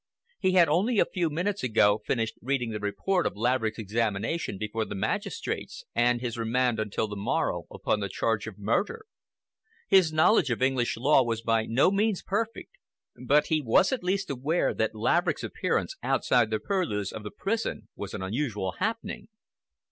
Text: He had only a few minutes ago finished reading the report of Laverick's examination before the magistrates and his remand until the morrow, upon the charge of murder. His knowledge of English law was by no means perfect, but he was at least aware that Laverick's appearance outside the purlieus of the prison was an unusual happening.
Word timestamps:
He 0.39 0.53
had 0.53 0.67
only 0.67 0.97
a 0.99 1.05
few 1.05 1.29
minutes 1.29 1.63
ago 1.63 2.01
finished 2.07 2.39
reading 2.41 2.71
the 2.71 2.79
report 2.79 3.27
of 3.27 3.35
Laverick's 3.37 3.77
examination 3.77 4.57
before 4.57 4.83
the 4.83 4.95
magistrates 4.95 5.83
and 5.93 6.19
his 6.21 6.39
remand 6.39 6.79
until 6.79 7.07
the 7.07 7.15
morrow, 7.15 7.67
upon 7.69 7.99
the 7.99 8.09
charge 8.09 8.47
of 8.47 8.57
murder. 8.57 9.05
His 9.87 10.11
knowledge 10.11 10.49
of 10.49 10.59
English 10.59 10.97
law 10.97 11.21
was 11.21 11.43
by 11.43 11.67
no 11.67 11.91
means 11.91 12.23
perfect, 12.23 12.79
but 13.23 13.45
he 13.49 13.61
was 13.61 13.91
at 13.91 14.03
least 14.03 14.31
aware 14.31 14.73
that 14.73 14.95
Laverick's 14.95 15.43
appearance 15.43 15.95
outside 16.01 16.49
the 16.49 16.57
purlieus 16.59 17.11
of 17.11 17.21
the 17.21 17.29
prison 17.29 17.87
was 17.95 18.15
an 18.15 18.23
unusual 18.23 18.77
happening. 18.79 19.27